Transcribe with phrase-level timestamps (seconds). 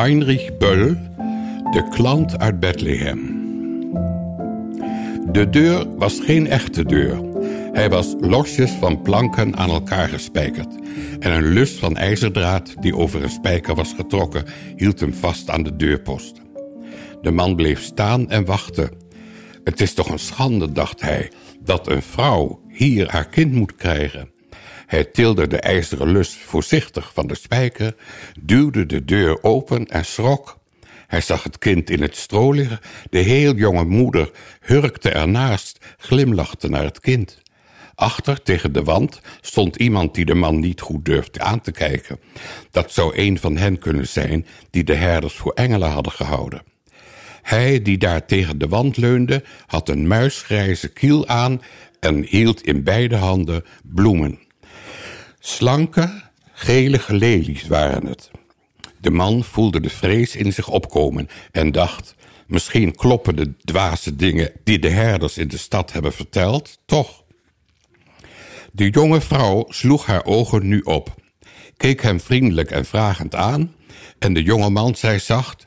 [0.00, 0.96] Heinrich Böll,
[1.70, 3.18] de klant uit Bethlehem.
[5.32, 7.20] De deur was geen echte deur.
[7.72, 10.74] Hij was losjes van planken aan elkaar gespijkerd.
[11.18, 14.44] En een lus van ijzerdraad die over een spijker was getrokken...
[14.76, 16.40] hield hem vast aan de deurpost.
[17.22, 18.90] De man bleef staan en wachtte.
[19.64, 21.30] Het is toch een schande, dacht hij,
[21.64, 24.39] dat een vrouw hier haar kind moet krijgen.
[24.90, 27.94] Hij tilde de ijzeren lus voorzichtig van de spijker,
[28.40, 30.58] duwde de deur open en schrok.
[31.06, 32.80] Hij zag het kind in het stro liggen.
[33.10, 34.30] De heel jonge moeder
[34.60, 37.42] hurkte ernaast, glimlachte naar het kind.
[37.94, 42.20] Achter, tegen de wand, stond iemand die de man niet goed durfde aan te kijken.
[42.70, 46.62] Dat zou een van hen kunnen zijn die de herders voor engelen hadden gehouden.
[47.42, 51.62] Hij, die daar tegen de wand leunde, had een muisgrijze kiel aan
[52.00, 54.48] en hield in beide handen bloemen.
[55.42, 58.30] Slanke, gelige lelies waren het.
[58.98, 62.14] De man voelde de vrees in zich opkomen en dacht...
[62.46, 67.24] misschien kloppen de dwaze dingen die de herders in de stad hebben verteld, toch.
[68.72, 71.14] De jonge vrouw sloeg haar ogen nu op,
[71.76, 73.74] keek hem vriendelijk en vragend aan...
[74.18, 75.66] en de jonge man zei zacht...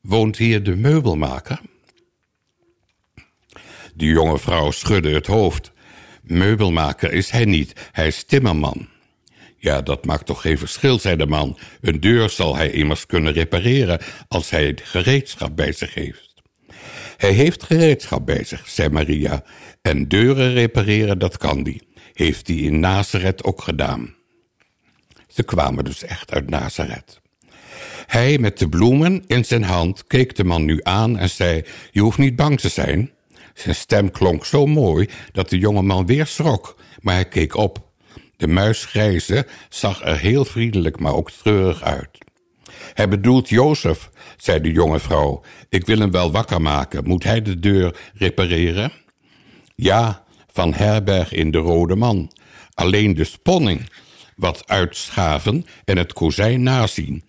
[0.00, 1.60] woont hier de meubelmaker?
[3.94, 5.72] De jonge vrouw schudde het hoofd.
[6.22, 8.94] Meubelmaker is hij niet, hij is timmerman.
[9.58, 11.58] Ja, dat maakt toch geen verschil, zei de man.
[11.80, 16.34] Een deur zal hij immers kunnen repareren als hij gereedschap bij zich heeft.
[17.16, 19.44] Hij heeft gereedschap bij zich, zei Maria.
[19.82, 21.82] En deuren repareren, dat kan die.
[22.12, 24.14] Heeft hij in Nazareth ook gedaan.
[25.28, 27.20] Ze kwamen dus echt uit Nazareth.
[28.06, 31.64] Hij met de bloemen in zijn hand keek de man nu aan en zei...
[31.90, 33.10] Je hoeft niet bang te zijn.
[33.54, 37.85] Zijn stem klonk zo mooi dat de jonge man weer schrok, maar hij keek op.
[38.36, 42.18] De muisgrijze zag er heel vriendelijk, maar ook treurig uit.
[42.94, 45.42] Hij bedoelt Jozef, zei de jonge vrouw.
[45.68, 47.06] Ik wil hem wel wakker maken.
[47.06, 48.92] Moet hij de deur repareren?
[49.74, 52.32] Ja, van herberg in de Rode Man.
[52.74, 53.88] Alleen de sponning
[54.36, 57.24] wat uitschaven en het kozijn nazien.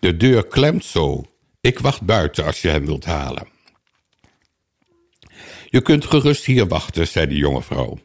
[0.00, 1.24] De deur klemt zo.
[1.60, 3.48] Ik wacht buiten als je hem wilt halen.
[5.68, 7.98] Je kunt gerust hier wachten, zei de jonge vrouw.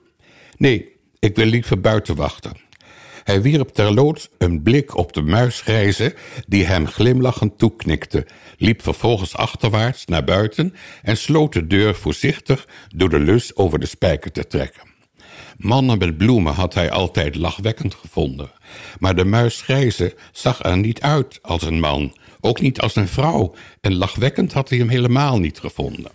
[0.57, 2.65] Nee, ik wil liever buiten wachten.
[3.23, 6.15] Hij wierp terloops een blik op de muisgrijze
[6.47, 13.09] die hem glimlachend toeknikte, liep vervolgens achterwaarts naar buiten en sloot de deur voorzichtig door
[13.09, 14.81] de lus over de spijker te trekken.
[15.57, 18.51] Mannen met bloemen had hij altijd lachwekkend gevonden,
[18.99, 23.55] maar de muisgrijze zag er niet uit als een man, ook niet als een vrouw,
[23.81, 26.11] en lachwekkend had hij hem helemaal niet gevonden.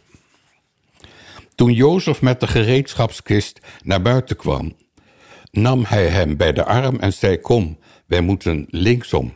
[1.55, 4.75] Toen Jozef met de gereedschapskist naar buiten kwam,
[5.53, 9.33] nam hij hem bij de arm en zei: Kom, wij moeten linksom.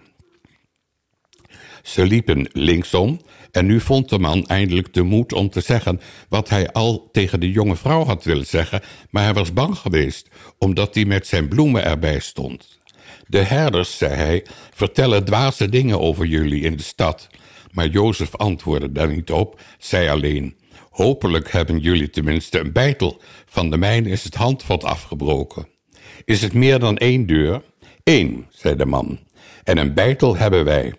[1.83, 6.49] Ze liepen linksom en nu vond de man eindelijk de moed om te zeggen wat
[6.49, 10.29] hij al tegen de jonge vrouw had willen zeggen, maar hij was bang geweest
[10.59, 12.79] omdat hij met zijn bloemen erbij stond.
[13.27, 14.45] De herders, zei hij,
[14.75, 17.29] vertellen dwaze dingen over jullie in de stad.
[17.73, 20.57] Maar Jozef antwoordde daar niet op, zei alleen:
[20.91, 23.21] Hopelijk hebben jullie tenminste een beitel.
[23.47, 25.75] Van de mijne is het handvat afgebroken.
[26.25, 27.63] Is het meer dan één deur?
[28.05, 29.19] Eén, zei de man.
[29.65, 30.95] En een beitel hebben wij.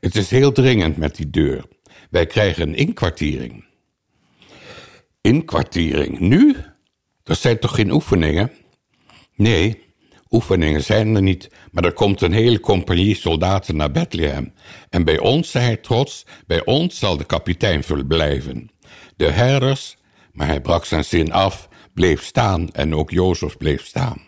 [0.00, 1.64] Het is heel dringend met die deur.
[2.10, 3.64] Wij krijgen een inkwartiering.
[5.20, 6.18] Inkwartiering?
[6.18, 6.56] Nu?
[7.22, 8.52] Dat zijn toch geen oefeningen?
[9.34, 9.82] Nee,
[10.30, 14.52] oefeningen zijn er niet, maar er komt een hele compagnie soldaten naar Bethlehem.
[14.88, 18.70] En bij ons, zei hij trots, bij ons zal de kapitein blijven.
[19.16, 19.96] De herders,
[20.32, 24.27] maar hij brak zijn zin af, bleef staan en ook Jozef bleef staan.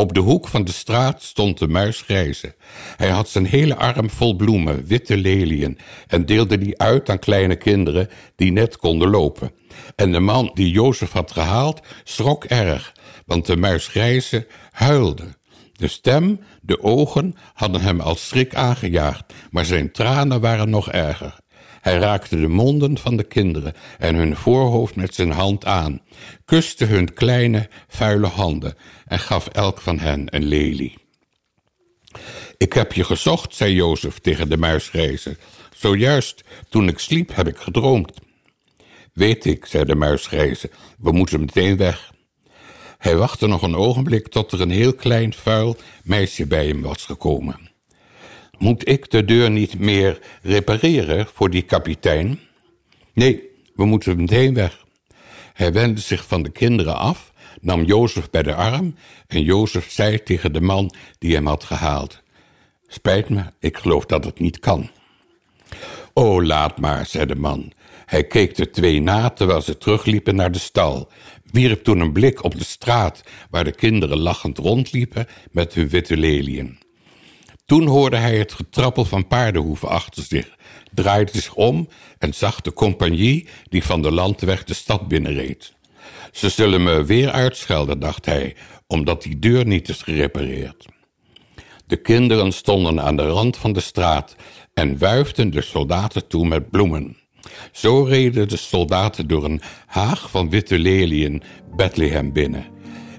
[0.00, 2.54] Op de hoek van de straat stond de muis grijze.
[2.96, 7.56] Hij had zijn hele arm vol bloemen, witte leliën, en deelde die uit aan kleine
[7.56, 9.52] kinderen die net konden lopen.
[9.96, 12.92] En de man die Jozef had gehaald, schrok erg,
[13.26, 15.24] want de muis grijze huilde.
[15.72, 21.38] De stem, de ogen hadden hem als schrik aangejaagd, maar zijn tranen waren nog erger.
[21.80, 26.00] Hij raakte de monden van de kinderen en hun voorhoofd met zijn hand aan,
[26.44, 28.74] kuste hun kleine, vuile handen
[29.06, 30.98] en gaf elk van hen een lelie.
[32.56, 35.36] Ik heb je gezocht, zei Jozef tegen de muisgrijze.
[35.76, 38.12] Zojuist toen ik sliep heb ik gedroomd.
[39.12, 42.12] Weet ik, zei de muisgrijze, we moeten meteen weg.
[42.98, 47.04] Hij wachtte nog een ogenblik tot er een heel klein, vuil meisje bij hem was
[47.04, 47.70] gekomen.
[48.60, 52.40] Moet ik de deur niet meer repareren voor die kapitein?
[53.12, 54.84] Nee, we moeten meteen weg.
[55.52, 58.94] Hij wendde zich van de kinderen af, nam Jozef bij de arm
[59.26, 62.22] en Jozef zei tegen de man die hem had gehaald:
[62.86, 64.90] Spijt me, ik geloof dat het niet kan.
[66.12, 67.72] O, laat maar, zei de man.
[68.06, 71.08] Hij keek de twee na terwijl ze terugliepen naar de stal,
[71.52, 76.16] wierp toen een blik op de straat waar de kinderen lachend rondliepen met hun witte
[76.16, 76.88] leliën.
[77.70, 80.56] Toen hoorde hij het getrappel van paardenhoeven achter zich,
[80.92, 81.88] draaide zich om
[82.18, 85.74] en zag de compagnie die van de landweg de stad binnenreed.
[86.32, 88.56] Ze zullen me weer uitschelden, dacht hij,
[88.86, 90.86] omdat die deur niet is gerepareerd.
[91.86, 94.36] De kinderen stonden aan de rand van de straat
[94.74, 97.16] en wuifden de soldaten toe met bloemen.
[97.72, 101.42] Zo reden de soldaten door een haag van witte leliën
[101.76, 102.66] Bethlehem binnen.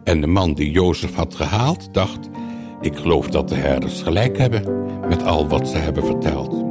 [0.04, 2.30] En de man die Jozef had gehaald dacht...
[2.82, 4.64] ik geloof dat de herders gelijk hebben
[5.08, 6.71] met al wat ze hebben verteld.